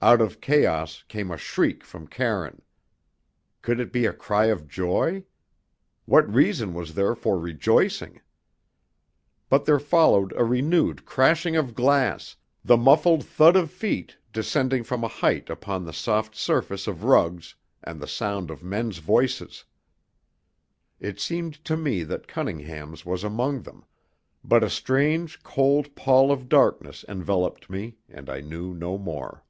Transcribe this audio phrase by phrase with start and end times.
[0.00, 2.62] Out of chaos came a shriek from Karine.
[3.62, 5.24] Could it be a cry of joy?
[6.04, 8.20] What reason was there for rejoicing?
[9.48, 15.02] But there followed a renewed crashing of glass, the muffled thud of feet descending from
[15.02, 19.64] a height upon the soft surface of rugs, and the sound of men's voices.
[21.00, 23.84] It seemed to me that Cunningham's was among them,
[24.44, 29.42] but a strange, cold pall of darkness enveloped me, and I knew no more.